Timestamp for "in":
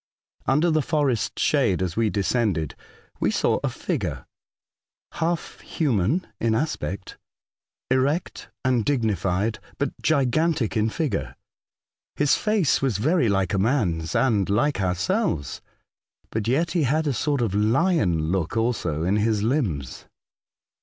6.39-6.55, 10.75-10.89, 19.03-19.17